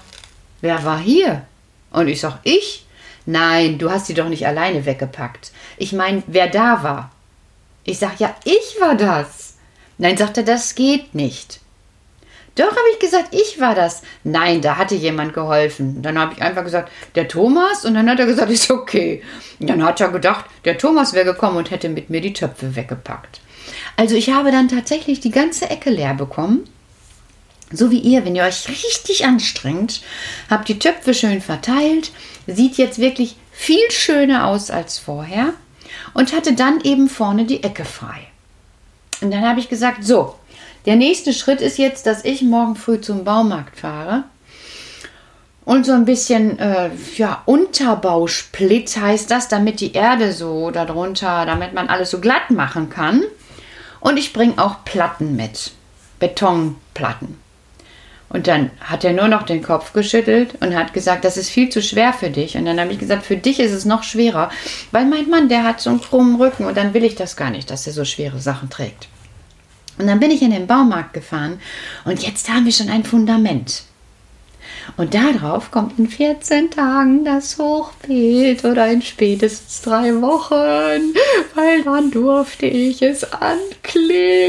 wer 0.62 0.86
war 0.86 1.00
hier? 1.00 1.44
Und 1.92 2.08
ich 2.08 2.22
sag, 2.22 2.40
ich? 2.44 2.86
Nein, 3.26 3.78
du 3.78 3.92
hast 3.92 4.08
sie 4.08 4.14
doch 4.14 4.30
nicht 4.30 4.48
alleine 4.48 4.86
weggepackt. 4.86 5.52
Ich 5.78 5.94
meine, 5.94 6.24
wer 6.28 6.48
da 6.48 6.84
war. 6.84 7.12
Ich 7.84 8.00
sag, 8.00 8.20
ja, 8.20 8.36
ich 8.44 8.80
war 8.80 8.96
das. 8.96 9.56
Nein, 9.98 10.18
sagt 10.18 10.38
er, 10.38 10.44
das 10.44 10.76
geht 10.76 11.14
nicht. 11.14 11.60
Doch, 12.56 12.70
habe 12.70 12.90
ich 12.94 13.00
gesagt, 13.00 13.34
ich 13.34 13.60
war 13.62 13.76
das. 13.76 14.02
Nein, 14.24 14.62
da 14.62 14.78
hatte 14.78 14.96
jemand 14.96 15.34
geholfen. 15.34 16.02
Dann 16.02 16.20
habe 16.20 16.34
ich 16.34 16.42
einfach 16.42 16.64
gesagt, 16.64 16.92
der 17.16 17.28
Thomas. 17.28 17.86
Und 17.86 17.94
dann 17.94 18.10
hat 18.10 18.20
er 18.20 18.26
gesagt, 18.26 18.52
ist 18.52 18.70
okay. 18.70 19.24
Und 19.60 19.70
dann 19.70 19.84
hat 19.84 20.02
er 20.02 20.10
gedacht, 20.10 20.46
der 20.66 20.78
Thomas 20.78 21.14
wäre 21.14 21.26
gekommen 21.26 21.58
und 21.58 21.72
hätte 21.72 21.90
mit 21.90 22.10
mir 22.10 22.22
die 22.22 22.34
Töpfe 22.34 22.76
weggepackt. 22.76 23.40
Also 23.96 24.16
ich 24.16 24.32
habe 24.32 24.52
dann 24.52 24.68
tatsächlich 24.68 25.20
die 25.20 25.32
ganze 25.32 25.70
Ecke 25.70 25.90
leer 25.92 26.14
bekommen. 26.14 26.68
So 27.72 27.92
wie 27.92 28.00
ihr, 28.00 28.26
wenn 28.26 28.36
ihr 28.36 28.44
euch 28.44 28.68
richtig 28.68 29.26
anstrengt, 29.26 30.02
habt 30.50 30.68
die 30.68 30.80
Töpfe 30.80 31.14
schön 31.14 31.42
verteilt, 31.42 32.12
sieht 32.48 32.78
jetzt 32.78 33.00
wirklich 33.00 33.36
viel 33.52 33.90
schöner 33.92 34.48
aus 34.48 34.70
als 34.70 34.98
vorher 34.98 35.54
und 36.14 36.34
hatte 36.34 36.54
dann 36.54 36.82
eben 36.82 37.10
vorne 37.10 37.46
die 37.46 37.64
Ecke 37.64 37.86
frei. 37.86 38.28
Und 39.22 39.32
dann 39.32 39.48
habe 39.48 39.60
ich 39.60 39.70
gesagt, 39.70 40.04
so, 40.04 40.36
der 40.86 40.96
nächste 40.96 41.34
Schritt 41.34 41.62
ist 41.62 41.78
jetzt, 41.78 42.06
dass 42.08 42.26
ich 42.26 42.42
morgen 42.42 42.76
früh 42.76 43.00
zum 43.00 43.24
Baumarkt 43.24 43.80
fahre 43.80 44.24
und 45.64 45.86
so 45.86 45.92
ein 45.94 46.06
bisschen 46.06 46.58
äh, 46.60 46.90
ja, 47.16 47.44
Unterbausplit 47.46 48.98
heißt 48.98 49.30
das, 49.30 49.48
damit 49.48 49.80
die 49.80 49.94
Erde 49.94 50.34
so 50.34 50.72
darunter, 50.72 51.46
damit 51.46 51.74
man 51.74 51.88
alles 51.88 52.10
so 52.12 52.20
glatt 52.20 52.50
machen 52.50 52.90
kann. 52.90 53.24
Und 54.00 54.18
ich 54.18 54.34
bringe 54.34 54.58
auch 54.58 54.84
Platten 54.84 55.36
mit, 55.36 55.72
Betonplatten. 56.20 57.38
Und 58.34 58.48
dann 58.48 58.72
hat 58.80 59.04
er 59.04 59.12
nur 59.12 59.28
noch 59.28 59.44
den 59.44 59.62
Kopf 59.62 59.92
geschüttelt 59.92 60.56
und 60.62 60.76
hat 60.76 60.94
gesagt, 60.94 61.26
das 61.26 61.36
ist 61.36 61.50
viel 61.50 61.70
zu 61.70 61.82
schwer 61.82 62.14
für 62.14 62.30
dich. 62.30 62.56
Und 62.56 62.66
dann 62.66 62.80
habe 62.80 62.94
ich 62.94 63.00
gesagt, 63.00 63.26
für 63.26 63.36
dich 63.36 63.60
ist 63.60 63.74
es 63.74 63.84
noch 63.84 64.04
schwerer, 64.04 64.50
weil 64.92 65.06
mein 65.06 65.30
Mann, 65.30 65.50
der 65.50 65.64
hat 65.64 65.82
so 65.82 65.90
einen 65.90 66.02
krummen 66.02 66.36
Rücken 66.36 66.66
und 66.66 66.78
dann 66.78 66.94
will 66.94 67.04
ich 67.04 67.16
das 67.16 67.36
gar 67.36 67.50
nicht, 67.50 67.70
dass 67.70 67.88
er 67.88 67.94
so 67.94 68.06
schwere 68.06 68.40
Sachen 68.40 68.70
trägt. 68.70 69.10
Und 69.98 70.08
dann 70.08 70.22
bin 70.22 70.32
ich 70.32 70.42
in 70.42 70.52
den 70.52 70.66
Baumarkt 70.66 71.14
gefahren 71.14 71.60
und 72.06 72.24
jetzt 72.24 72.50
haben 72.50 72.66
wir 72.66 72.72
schon 72.72 72.90
ein 72.90 73.04
Fundament. 73.04 73.84
Und 74.98 75.14
darauf 75.14 75.72
kommt 75.72 75.98
in 75.98 76.08
14 76.08 76.72
Tagen 76.72 77.24
das 77.26 77.58
Hochbeet 77.58 78.64
oder 78.66 78.88
in 78.88 79.02
spätestens 79.02 79.82
drei 79.82 80.22
Wochen, 80.22 81.14
weil 81.56 81.84
dann 81.84 82.12
durfte 82.12 82.66
ich 82.66 83.02
es 83.02 83.24
anklicken 83.34 84.48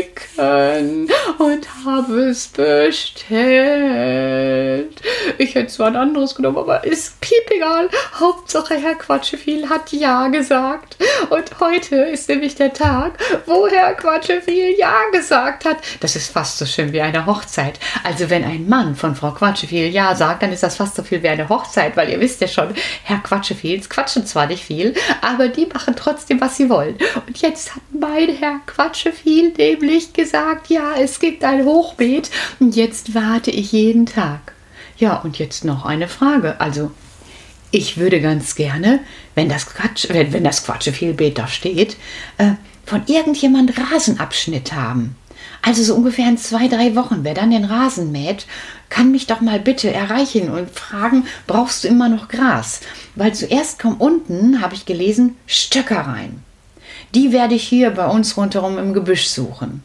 und 1.39 1.69
habe 1.85 2.25
es 2.25 2.49
bestellt. 2.49 3.33
Ich 5.39 5.55
hätte 5.55 5.73
zwar 5.73 5.87
ein 5.89 5.97
anderes 5.97 6.35
genommen, 6.35 6.59
aber 6.59 6.85
ist 6.85 7.21
piep 7.21 7.51
egal. 7.51 7.89
Hauptsache 8.19 8.75
Herr 8.75 8.95
Quatscheviel 8.97 9.69
hat 9.69 9.93
Ja 9.93 10.29
gesagt. 10.29 10.97
Und 11.31 11.61
heute 11.61 11.97
ist 11.97 12.29
nämlich 12.29 12.55
der 12.55 12.73
Tag, 12.73 13.19
wo 13.47 13.69
Herr 13.69 13.95
Quatscheviel 13.95 14.75
Ja 14.79 14.97
gesagt 15.13 15.65
hat. 15.65 15.79
Das 16.01 16.17
ist 16.17 16.33
fast 16.33 16.59
so 16.59 16.67
schön 16.67 16.93
wie 16.93 17.01
eine 17.01 17.27
Hochzeit. 17.27 17.79
Also 18.05 18.29
wenn 18.31 18.45
ein 18.45 18.69
Mann 18.69 18.97
von 18.97 19.15
Frau 19.15 19.31
Quatscheviel 19.31 19.89
Ja 19.89 20.15
sagt, 20.15 20.32
dann 20.41 20.53
ist 20.53 20.63
das 20.63 20.77
fast 20.77 20.95
so 20.95 21.03
viel 21.03 21.23
wie 21.23 21.29
eine 21.29 21.49
Hochzeit, 21.49 21.97
weil 21.97 22.11
ihr 22.11 22.21
wisst 22.21 22.41
ja 22.41 22.49
schon, 22.49 22.75
Herr 23.05 23.19
Quatscheviels 23.19 23.89
quatschen 23.89 24.27
zwar 24.27 24.47
nicht 24.47 24.65
viel, 24.65 24.95
aber 25.21 25.49
die 25.49 25.67
machen 25.67 25.95
trotzdem, 25.97 26.41
was 26.41 26.57
sie 26.57 26.69
wollen. 26.69 26.97
Und 27.27 27.41
jetzt 27.41 27.75
hat 27.75 27.83
mein 27.93 28.29
Herr 28.37 28.61
Quatscheviel 28.67 29.53
nämlich 29.57 30.13
gesagt, 30.13 30.69
ja, 30.69 30.95
es 30.99 31.19
gibt 31.19 31.45
ein 31.45 31.65
Hochbeet 31.65 32.31
und 32.61 32.77
jetzt 32.77 33.15
warte 33.15 33.51
ich 33.51 33.73
jeden 33.73 34.07
Tag. 34.07 34.53
Ja, 34.97 35.17
und 35.17 35.39
jetzt 35.39 35.65
noch 35.65 35.85
eine 35.85 36.09
Frage. 36.09 36.61
Also, 36.61 36.93
ich 37.71 37.97
würde 37.97 38.21
ganz 38.21 38.55
gerne, 38.55 39.01
wenn 39.35 39.49
das 39.49 39.67
Quatsch, 39.67 40.07
wenn, 40.11 40.33
wenn 40.33 40.45
das 40.45 40.65
Quatschevielbeet 40.65 41.39
da 41.39 41.49
steht, 41.49 41.97
äh, 42.39 42.53
von 42.85 43.03
irgendjemand 43.07 43.73
Rasenabschnitt 43.79 44.73
haben. 44.75 45.17
Also 45.63 45.85
so 45.85 45.95
ungefähr 45.95 46.29
in 46.29 46.39
zwei, 46.39 46.67
drei 46.67 46.97
Wochen, 46.97 47.21
wer 47.23 47.35
dann 47.35 47.53
den 47.53 47.65
Rasen 47.65 48.11
mäht, 48.11 48.47
kann 48.89 49.13
mich 49.13 49.29
doch 49.29 49.41
mal 49.41 49.61
bitte 49.61 49.93
erreichen 49.93 50.51
und 50.51 50.71
fragen, 50.71 51.25
brauchst 51.47 51.85
du 51.85 51.89
immer 51.89 52.09
noch 52.09 52.29
Gras? 52.29 52.81
Weil 53.15 53.33
zuerst 53.33 53.79
kommen 53.79 53.97
unten, 53.97 54.61
habe 54.61 54.75
ich 54.75 54.87
gelesen, 54.87 55.37
Stöcker 55.47 56.01
rein. 56.01 56.43
Die 57.15 57.33
werde 57.33 57.55
ich 57.55 57.63
hier 57.63 57.91
bei 57.91 58.07
uns 58.07 58.37
rundherum 58.37 58.77
im 58.77 58.93
Gebüsch 58.93 59.27
suchen. 59.27 59.85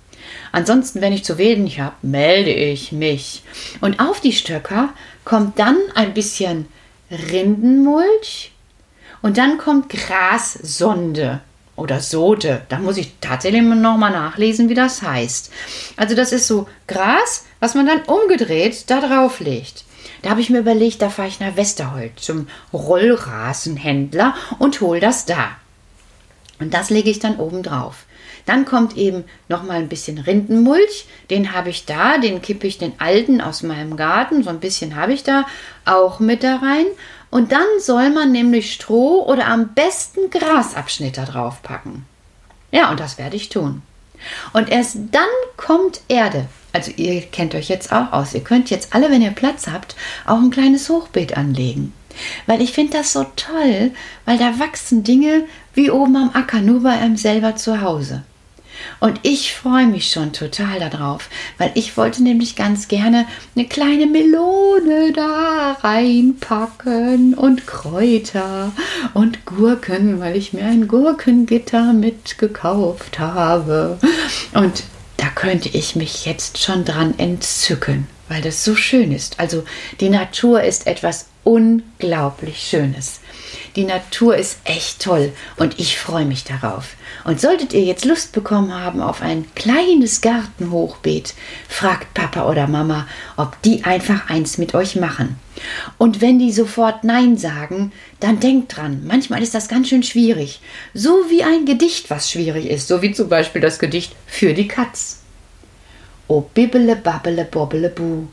Ansonsten, 0.52 1.00
wenn 1.02 1.14
ich 1.14 1.24
zu 1.24 1.38
wenig 1.38 1.80
habe, 1.80 1.96
melde 2.02 2.52
ich 2.52 2.92
mich. 2.92 3.44
Und 3.80 4.00
auf 4.00 4.20
die 4.20 4.34
Stöcker 4.34 4.90
kommt 5.26 5.60
dann 5.60 5.78
ein 5.94 6.14
bisschen 6.14 6.68
Rindenmulch 7.12 8.52
und 9.22 9.38
dann 9.38 9.58
kommt 9.58 9.90
Grassonde 9.90 11.42
oder 11.78 12.02
Sote. 12.02 12.64
Da 12.68 12.80
muss 12.80 12.98
ich 12.98 13.14
tatsächlich 13.22 13.62
noch 13.62 13.98
mal 13.98 14.10
nachlesen, 14.10 14.68
wie 14.68 14.74
das 14.74 15.02
heißt. 15.02 15.52
Also 15.96 16.16
das 16.16 16.34
ist 16.34 16.48
so 16.48 16.68
Gras, 16.88 17.46
was 17.62 17.76
man 17.76 17.86
dann 17.86 18.02
umgedreht 18.02 18.90
da 18.90 19.00
drauf 19.00 19.40
legt. 19.40 19.86
Da 20.22 20.32
habe 20.32 20.42
ich 20.42 20.50
mir 20.50 20.60
überlegt, 20.60 21.02
da 21.02 21.10
fahre 21.10 21.30
ich 21.30 21.40
nach 21.40 21.56
Westerhold 21.56 22.20
zum 22.20 22.48
Rollrasenhändler 22.74 24.36
und 24.60 24.82
hole 24.82 25.00
das 25.00 25.26
da. 25.26 25.52
Und 26.60 26.74
das 26.74 26.90
lege 26.90 27.10
ich 27.10 27.20
dann 27.20 27.38
oben 27.38 27.64
drauf. 27.64 28.06
Dann 28.48 28.66
kommt 28.66 28.96
eben 28.96 29.26
noch 29.50 29.64
mal 29.64 29.78
ein 29.78 29.90
bisschen 29.90 30.18
Rindenmulch, 30.18 31.06
den 31.30 31.54
habe 31.54 31.70
ich 31.70 31.86
da, 31.86 32.18
den 32.18 32.42
kippe 32.42 32.66
ich 32.66 32.78
den 32.78 32.94
alten 32.98 33.42
aus 33.42 33.62
meinem 33.62 33.98
Garten, 33.98 34.42
so 34.42 34.50
ein 34.50 34.62
bisschen 34.62 34.96
habe 34.96 35.14
ich 35.14 35.24
da 35.24 35.46
auch 35.86 36.20
mit 36.20 36.44
da 36.44 36.56
rein. 36.56 36.86
Und 37.30 37.52
dann 37.52 37.68
soll 37.80 38.10
man 38.10 38.32
nämlich 38.32 38.74
Stroh 38.74 39.24
oder 39.26 39.48
am 39.48 39.74
besten 39.74 40.30
Grasabschnitte 40.30 41.26
draufpacken. 41.26 42.06
Ja, 42.72 42.90
und 42.92 43.00
das 43.00 43.18
werde 43.18 43.36
ich 43.36 43.50
tun. 43.50 43.82
Und 44.54 44.70
erst 44.70 44.98
dann 45.12 45.28
kommt 45.58 46.02
Erde. 46.08 46.48
Also 46.74 46.92
ihr 46.96 47.22
kennt 47.22 47.56
euch 47.56 47.70
jetzt 47.70 47.92
auch 47.92 48.12
aus. 48.12 48.34
Ihr 48.34 48.44
könnt 48.44 48.70
jetzt 48.70 48.94
alle, 48.94 49.10
wenn 49.10 49.22
ihr 49.22 49.32
Platz 49.32 49.68
habt, 49.68 49.96
auch 50.26 50.38
ein 50.38 50.52
kleines 50.52 50.90
Hochbeet 50.90 51.38
anlegen. 51.38 51.94
Weil 52.46 52.62
ich 52.62 52.72
finde 52.72 52.98
das 52.98 53.14
so 53.14 53.26
toll, 53.36 53.92
weil 54.26 54.38
da 54.38 54.60
wachsen 54.60 55.04
Dinge 55.04 55.46
wie 55.74 55.92
oben 55.92 56.16
am 56.16 56.32
Acker, 56.34 56.62
nur 56.62 56.82
bei 56.82 56.92
einem 56.92 57.18
selber 57.18 57.56
zu 57.56 57.82
Hause. 57.82 58.24
Und 59.00 59.20
ich 59.24 59.54
freue 59.54 59.88
mich 59.88 60.10
schon 60.10 60.34
total 60.34 60.80
darauf, 60.80 61.30
weil 61.58 61.72
ich 61.76 61.98
wollte 61.98 62.24
nämlich 62.24 62.56
ganz 62.56 62.88
gerne 62.88 63.26
eine 63.56 63.68
kleine 63.68 64.08
Melone 64.08 65.14
da 65.14 65.78
reinpacken 65.82 67.34
und 67.34 67.68
Kräuter 67.68 68.72
und 69.14 69.46
Gurken, 69.46 70.20
weil 70.20 70.36
ich 70.36 70.54
mir 70.54 70.66
ein 70.66 70.88
Gurkengitter 70.88 71.94
mitgekauft 71.94 73.20
habe. 73.20 74.00
Und 74.54 74.84
da 75.18 75.28
könnte 75.30 75.70
ich 75.70 75.96
mich 75.96 76.26
jetzt 76.26 76.58
schon 76.60 76.86
dran 76.86 77.16
entzücken, 77.18 78.08
weil 78.30 78.42
das 78.42 78.64
so 78.64 78.76
schön 78.76 79.12
ist. 79.12 79.40
Also 79.40 79.64
die 80.00 80.10
Natur 80.10 80.64
ist 80.64 80.88
etwas 80.88 81.28
unglaublich 81.44 82.60
Schönes. 82.60 83.20
Die 83.78 83.84
Natur 83.84 84.36
ist 84.36 84.58
echt 84.64 85.04
toll 85.04 85.32
und 85.56 85.80
ich 85.80 86.00
freue 86.00 86.26
mich 86.26 86.44
darauf. 86.44 86.96
Und 87.26 87.40
solltet 87.40 87.74
ihr 87.74 87.84
jetzt 87.84 88.06
Lust 88.06 88.32
bekommen 88.32 88.74
haben 88.74 89.02
auf 89.02 89.22
ein 89.22 89.46
kleines 89.54 90.22
Gartenhochbeet, 90.22 91.36
fragt 91.70 92.12
Papa 92.16 92.50
oder 92.50 92.66
Mama, 92.66 93.08
ob 93.36 93.62
die 93.62 93.84
einfach 93.84 94.32
eins 94.32 94.58
mit 94.58 94.74
euch 94.74 94.96
machen. 94.96 95.40
Und 96.00 96.22
wenn 96.22 96.40
die 96.40 96.52
sofort 96.52 97.04
Nein 97.04 97.38
sagen, 97.38 97.92
dann 98.20 98.40
denkt 98.40 98.76
dran, 98.76 99.04
manchmal 99.06 99.44
ist 99.44 99.54
das 99.54 99.68
ganz 99.68 99.90
schön 99.90 100.02
schwierig. 100.02 100.60
So 100.96 101.12
wie 101.30 101.44
ein 101.44 101.66
Gedicht, 101.66 102.10
was 102.10 102.32
schwierig 102.32 102.66
ist, 102.66 102.88
so 102.88 103.04
wie 103.04 103.12
zum 103.12 103.30
Beispiel 103.30 103.62
das 103.62 103.78
Gedicht 103.78 104.16
für 104.26 104.56
die 104.56 104.68
Katz. 104.68 105.20
O 106.28 106.42
bibbele 106.42 106.96
babbele 106.96 107.46
bobbele 107.46 107.90
buh, 107.90 108.26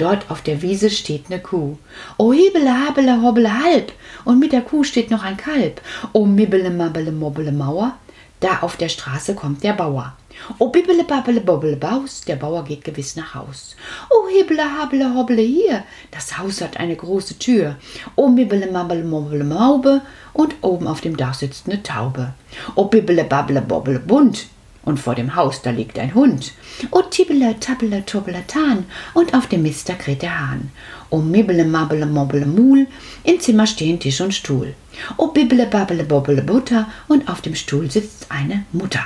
Dort 0.00 0.30
auf 0.30 0.40
der 0.40 0.62
Wiese 0.62 0.88
steht 0.88 1.26
eine 1.28 1.40
Kuh. 1.40 1.76
O 2.16 2.32
hebele, 2.32 2.86
habele, 2.86 3.20
hobbele, 3.20 3.62
halb. 3.62 3.92
Und 4.24 4.38
mit 4.38 4.52
der 4.52 4.62
Kuh 4.62 4.82
steht 4.82 5.10
noch 5.10 5.22
ein 5.22 5.36
Kalb. 5.36 5.82
O 6.14 6.24
mibbele, 6.24 6.70
mabbele, 6.70 7.12
mobbele, 7.12 7.52
Mauer. 7.52 7.98
Da 8.40 8.60
auf 8.62 8.78
der 8.78 8.88
Straße 8.88 9.34
kommt 9.34 9.62
der 9.62 9.74
Bauer. 9.74 10.16
O 10.58 10.68
bibbele, 10.68 11.04
babbele, 11.04 11.42
bobbele, 11.42 11.76
Baus. 11.76 12.22
Der 12.22 12.36
Bauer 12.36 12.64
geht 12.64 12.82
gewiss 12.82 13.14
nach 13.14 13.34
Haus. 13.34 13.76
O 14.08 14.26
hebele, 14.30 14.62
habele, 14.80 15.14
hobbele, 15.14 15.42
hier. 15.42 15.84
Das 16.12 16.38
Haus 16.38 16.62
hat 16.62 16.78
eine 16.78 16.96
große 16.96 17.38
Tür. 17.38 17.76
O 18.16 18.28
mibbele, 18.28 18.72
mabbele, 18.72 19.04
mobbele, 19.04 19.44
Maube. 19.44 20.00
Und 20.32 20.54
oben 20.62 20.86
auf 20.86 21.02
dem 21.02 21.18
Dach 21.18 21.34
sitzt 21.34 21.68
eine 21.68 21.82
Taube. 21.82 22.32
O 22.74 22.86
bibbele, 22.86 23.24
babbele, 23.24 23.60
bobbele, 23.60 23.98
bunt 23.98 24.46
und 24.84 24.98
vor 24.98 25.14
dem 25.14 25.36
Haus 25.36 25.62
da 25.62 25.70
liegt 25.70 25.98
ein 25.98 26.14
Hund. 26.14 26.52
O 26.90 27.02
tibbele, 27.02 27.58
tabbele, 27.60 28.04
tubbele, 28.06 28.44
tan, 28.46 28.86
und 29.14 29.34
auf 29.34 29.46
dem 29.46 29.62
Mister 29.62 29.94
kräht 29.94 30.22
der 30.22 30.38
Hahn. 30.38 30.70
O 31.10 31.18
mibbele, 31.18 31.64
mabbele, 31.64 32.06
mobbele, 32.06 32.46
mul, 32.46 32.86
im 33.24 33.40
Zimmer 33.40 33.66
stehen 33.66 34.00
Tisch 34.00 34.20
und 34.20 34.34
Stuhl. 34.34 34.74
O 35.16 35.28
bibbele, 35.28 35.66
babbele, 35.66 36.04
bobbele, 36.04 36.42
butter, 36.42 36.88
und 37.08 37.28
auf 37.28 37.40
dem 37.40 37.54
Stuhl 37.54 37.90
sitzt 37.90 38.26
eine 38.30 38.64
Mutter. 38.72 39.04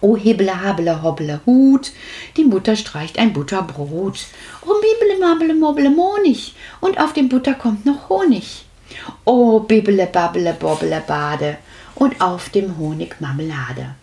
O 0.00 0.16
hebele, 0.16 0.62
habele, 0.62 1.02
hobbele, 1.02 1.40
Hut, 1.44 1.90
die 2.36 2.44
Mutter 2.44 2.76
streicht 2.76 3.18
ein 3.18 3.32
Butterbrot. 3.32 4.26
O 4.62 4.74
bibbele, 4.80 5.18
mabbele, 5.18 5.54
mobbele, 5.54 5.90
Monig, 5.90 6.54
und 6.80 7.00
auf 7.00 7.12
dem 7.12 7.28
Butter 7.28 7.54
kommt 7.54 7.84
noch 7.84 8.08
Honig. 8.08 8.64
O 9.24 9.60
bibbele, 9.60 10.06
babbele, 10.06 10.54
bobbele, 10.54 11.02
Bade, 11.04 11.56
und 11.96 12.20
auf 12.20 12.48
dem 12.50 12.78
Honig 12.78 13.16
Marmelade. 13.20 13.96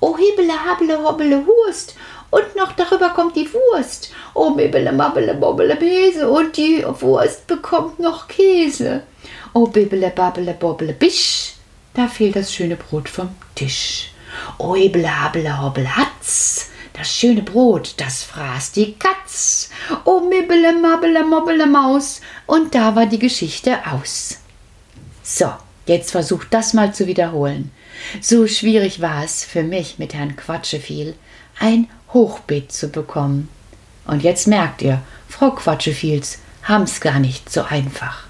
Oh, 0.00 0.16
hebele, 0.16 0.52
habele, 0.52 1.02
hobbele, 1.02 1.44
Hurst. 1.46 1.94
Und 2.30 2.56
noch 2.56 2.72
darüber 2.72 3.10
kommt 3.10 3.36
die 3.36 3.48
Wurst. 3.52 4.10
Oh, 4.32 4.52
bibbele, 4.52 4.90
mabbele, 4.90 5.34
bobbele, 5.34 5.76
Bese. 5.76 6.30
Und 6.30 6.56
die 6.56 6.82
Wurst 6.82 7.46
bekommt 7.46 7.98
noch 7.98 8.26
Käse. 8.26 9.02
Oh, 9.52 9.66
bibbele, 9.66 10.10
babbele, 10.10 10.54
bobbele, 10.54 10.94
bisch. 10.94 11.54
Da 11.92 12.08
fehlt 12.08 12.36
das 12.36 12.54
schöne 12.54 12.76
Brot 12.76 13.10
vom 13.10 13.28
Tisch. 13.54 14.12
Oh, 14.56 14.74
hebele, 14.74 15.22
habele, 15.22 15.60
hobbele, 15.60 15.94
hatz. 15.94 16.70
Das 16.94 17.10
schöne 17.10 17.42
Brot, 17.42 17.94
das 17.98 18.22
fraß 18.22 18.72
die 18.72 18.94
Katz. 18.98 19.68
Oh, 20.04 20.20
mibbele, 20.20 20.72
mabbele, 20.72 21.24
mobbele, 21.24 21.66
Maus. 21.66 22.22
Und 22.46 22.74
da 22.74 22.96
war 22.96 23.04
die 23.04 23.18
Geschichte 23.18 23.78
aus. 23.90 24.38
So, 25.22 25.52
jetzt 25.86 26.12
versucht 26.12 26.48
das 26.50 26.72
mal 26.72 26.94
zu 26.94 27.06
wiederholen. 27.06 27.70
So 28.20 28.46
schwierig 28.46 29.00
war 29.00 29.24
es 29.24 29.44
für 29.44 29.62
mich 29.62 29.98
mit 29.98 30.14
Herrn 30.14 30.36
Quatscheviel, 30.36 31.14
ein 31.58 31.88
Hochbeet 32.12 32.72
zu 32.72 32.88
bekommen. 32.88 33.48
Und 34.06 34.22
jetzt 34.22 34.46
merkt 34.46 34.82
ihr, 34.82 35.02
Frau 35.28 35.50
Quatscheviels 35.50 36.38
haben's 36.64 37.00
gar 37.00 37.20
nicht 37.20 37.50
so 37.50 37.62
einfach. 37.62 38.24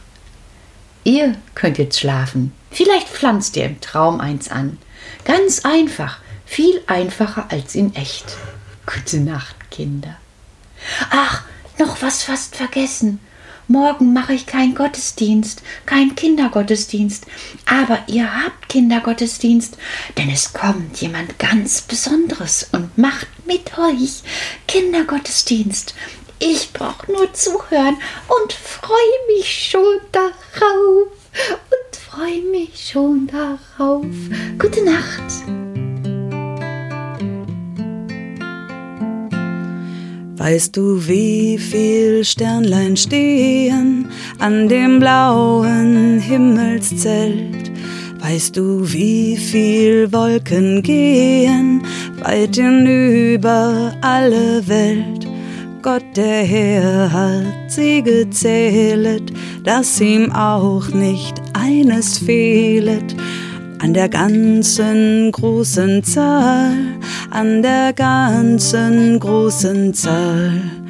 Ihr 1.05 1.37
könnt 1.55 1.79
jetzt 1.79 1.99
schlafen. 1.99 2.52
Vielleicht 2.71 3.09
pflanzt 3.09 3.57
ihr 3.57 3.64
im 3.64 3.81
Traum 3.81 4.21
eins 4.21 4.50
an. 4.50 4.79
Ganz 5.25 5.64
einfach, 5.64 6.19
viel 6.47 6.81
einfacher 6.87 7.47
als 7.50 7.75
in 7.75 7.95
echt. 7.95 8.37
Gute 8.87 9.19
Nacht, 9.19 9.71
Kinder. 9.71 10.17
Ach, 11.11 11.43
noch 11.79 12.02
was 12.02 12.23
fast 12.23 12.57
vergessen. 12.57 13.21
Morgen 13.73 14.12
mache 14.12 14.35
ich 14.35 14.45
keinen 14.45 14.75
Gottesdienst, 14.75 15.62
keinen 15.87 16.14
Kindergottesdienst, 16.14 17.25
aber 17.64 18.00
ihr 18.07 18.45
habt 18.45 18.69
Kindergottesdienst, 18.69 19.79
denn 20.19 20.29
es 20.29 20.52
kommt 20.52 21.00
jemand 21.00 21.38
ganz 21.38 21.81
Besonderes 21.81 22.69
und 22.73 22.99
macht 22.99 23.29
mit 23.47 23.79
euch 23.79 24.25
Kindergottesdienst. 24.69 25.95
Ich 26.38 26.75
brauche 26.75 27.11
nur 27.11 27.33
zuhören 27.33 27.97
und 28.29 28.52
freue 28.52 29.38
mich 29.38 29.71
schon 29.71 30.00
darauf 30.12 31.09
und 31.33 31.97
freue 31.97 32.43
mich 32.50 32.91
schon 32.91 33.26
darauf. 33.29 34.05
Gute 34.59 34.85
Nacht. 34.85 35.62
Weißt 40.45 40.77
du, 40.77 41.07
wie 41.07 41.57
viel 41.57 42.25
Sternlein 42.25 42.97
stehen 42.97 44.09
an 44.41 44.69
dem 44.69 44.99
blauen 44.99 46.19
Himmelszelt? 46.19 47.71
Weißt 48.19 48.57
du, 48.57 48.83
wie 48.93 49.37
viel 49.37 50.13
Wolken 50.13 50.83
gehen 50.83 51.85
weit 52.25 52.57
hinüber 52.57 53.93
alle 54.01 54.67
Welt? 54.67 55.29
Gott 55.81 56.17
der 56.17 56.43
Herr 56.43 57.13
hat 57.13 57.71
sie 57.71 58.03
gezählet, 58.03 59.33
dass 59.63 60.01
ihm 60.01 60.33
auch 60.33 60.89
nicht 60.89 61.41
eines 61.53 62.19
fehlet 62.19 63.15
an 63.83 63.95
der 63.95 64.09
ganzen 64.09 65.33
großen 65.33 66.05
Zahl, 66.05 66.73
an 67.31 67.62
der 67.62 67.93
ganzen 67.93 69.19
großen 69.19 69.93
Zahl. 69.93 70.82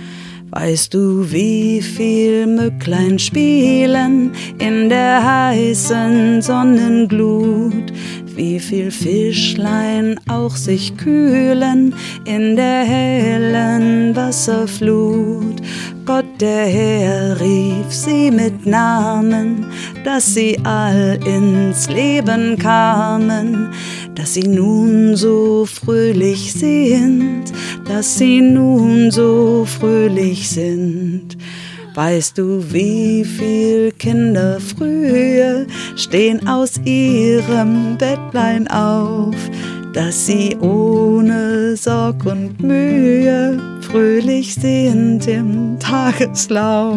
Weißt 0.54 0.92
du, 0.92 1.32
wie 1.32 1.80
viel 1.80 2.46
Mücklein 2.46 3.18
spielen 3.18 4.32
in 4.58 4.90
der 4.90 5.24
heißen 5.24 6.42
Sonnenglut? 6.42 7.90
Wie 8.36 8.60
viel 8.60 8.90
Fischlein 8.90 10.20
auch 10.28 10.54
sich 10.54 10.94
kühlen 10.98 11.94
in 12.26 12.56
der 12.56 12.84
hellen 12.84 14.14
Wasserflut? 14.14 15.62
Gott 16.04 16.26
der 16.40 16.66
Herr 16.66 17.40
rief 17.40 17.86
sie 17.88 18.30
mit 18.30 18.66
Namen, 18.66 19.66
dass 20.04 20.34
sie 20.34 20.58
all 20.64 21.18
ins 21.24 21.88
Leben 21.88 22.58
kamen, 22.58 23.70
dass 24.14 24.34
sie 24.34 24.46
nun 24.46 25.16
so 25.16 25.66
fröhlich 25.66 26.52
sind, 26.52 27.44
dass 27.86 28.18
sie 28.18 28.40
nun 28.40 29.10
so 29.10 29.66
fröhlich 29.66 30.48
sind. 30.48 31.36
Weißt 31.94 32.38
du, 32.38 32.64
wie 32.72 33.24
viel 33.24 33.92
Kinder 33.92 34.58
früher 34.60 35.66
stehen 35.96 36.46
aus 36.48 36.80
ihrem 36.84 37.98
Bettlein 37.98 38.66
auf, 38.68 39.34
dass 39.92 40.26
sie 40.26 40.56
ohne 40.58 41.76
Sorg 41.76 42.24
und 42.24 42.62
Mühe 42.62 43.60
fröhlich 43.82 44.54
sind 44.54 45.26
im 45.26 45.78
Tageslauf. 45.78 46.96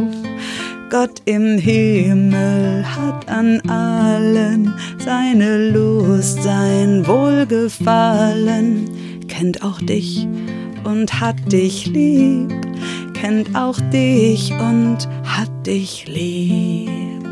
Gott 0.90 1.22
im 1.26 1.58
Himmel 1.58 2.86
hat 2.86 3.28
an 3.28 3.60
allen 3.70 4.74
seine 5.00 5.70
Lust, 5.72 6.44
sein 6.44 7.08
Wohlgefallen, 7.08 8.90
kennt 9.28 9.64
auch 9.64 9.82
dich 9.82 10.28
und 10.84 11.20
hat 11.20 11.52
dich 11.52 11.88
lieb, 11.88 12.54
kennt 13.14 13.56
auch 13.56 13.80
dich 13.92 14.52
und 14.52 15.10
hat 15.24 15.50
dich 15.66 16.08
lieb. 16.08 17.25